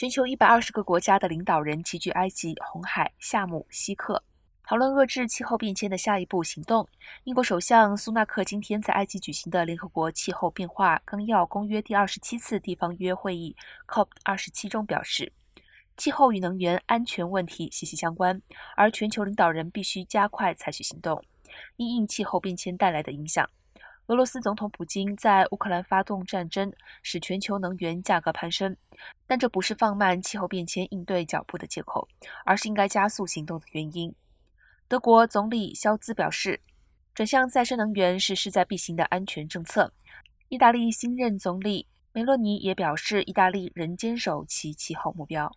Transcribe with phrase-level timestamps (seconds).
[0.00, 4.24] 全球一百二十个国家的领导人齐聚埃及、红海、夏姆、希克，
[4.64, 6.88] 讨论遏制气候变迁的下一步行动。
[7.24, 13.54] 英国首相苏纳克今天在埃及举行的联合国气候变化纲要公约第二十七次地方约会议
[13.86, 15.30] （COP 二十七）中表示，
[15.98, 18.40] 气候与能源安全问题息息相关，
[18.76, 21.22] 而全球领导人必须加快采取行动，
[21.76, 23.46] 因应气候变迁带来的影响。
[24.10, 28.76] 俄罗斯总统普京在乌克兰发动战争，使全球能源价格攀升，
[29.24, 32.08] 但这不是放慢气候变迁应对脚步的借口，
[32.44, 34.12] 而是应该加速行动的原因。
[34.88, 36.60] 德国总理肖兹表示，
[37.14, 39.92] 转向再生能源是势在必行的安全政策。
[40.48, 45.54] 意大利新任总理梅洛尼也表示，意大利仍坚守其气候目标。